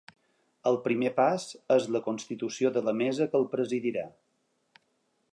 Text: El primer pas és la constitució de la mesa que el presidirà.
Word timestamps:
El 0.69 0.77
primer 0.85 1.09
pas 1.17 1.43
és 1.75 1.85
la 1.95 2.01
constitució 2.07 2.71
de 2.77 2.83
la 2.87 2.93
mesa 3.01 3.27
que 3.33 3.39
el 3.41 3.45
presidirà. 3.53 4.07